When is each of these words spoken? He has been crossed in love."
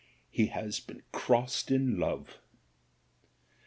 He 0.31 0.47
has 0.47 0.79
been 0.79 1.03
crossed 1.11 1.69
in 1.69 1.99
love." 1.99 2.39